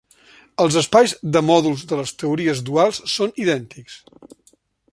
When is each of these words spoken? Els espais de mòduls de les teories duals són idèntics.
Els 0.63 0.77
espais 0.79 1.13
de 1.35 1.43
mòduls 1.49 1.83
de 1.91 1.99
les 2.01 2.13
teories 2.23 2.63
duals 2.71 3.03
són 3.17 3.35
idèntics. 3.45 4.01